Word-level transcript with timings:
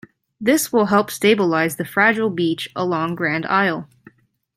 This 0.39 0.73
will 0.73 0.87
help 0.87 1.11
stabilize 1.11 1.75
the 1.75 1.85
fragile 1.85 2.31
beach 2.31 2.67
along 2.75 3.13
Grand 3.13 3.45
Isle. 3.45 3.87